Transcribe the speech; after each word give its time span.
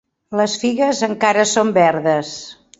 Les 0.39 0.55
figues 0.63 1.03
encara 1.09 1.45
són 1.53 1.71
verdes. 1.79 2.37